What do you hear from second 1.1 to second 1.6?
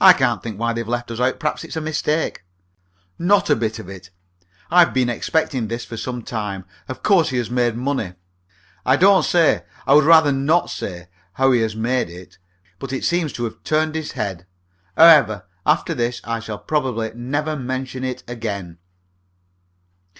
us out.